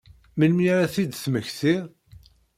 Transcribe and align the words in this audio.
Melmi 0.37 0.65
ara 0.73 0.83
ad 0.85 0.91
t-id-temmektiḍ? 0.93 1.83